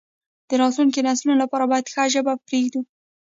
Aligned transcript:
د 0.47 0.51
راتلونکو 0.61 0.99
نسلونو 1.07 1.41
لپاره 1.43 1.63
باید 1.71 1.91
ښه 1.93 2.03
ژبه 2.13 2.33
پریږدو. 2.47 2.81